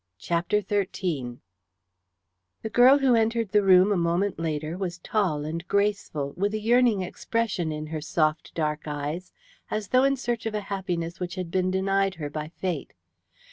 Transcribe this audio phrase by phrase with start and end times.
[0.17, 1.41] CHAPTER XIII
[2.63, 6.59] The girl who entered the room a moment later was tall and graceful, with a
[6.59, 9.31] yearning expression in her soft dark eyes,
[9.69, 12.93] as though in search of a happiness which had been denied her by Fate.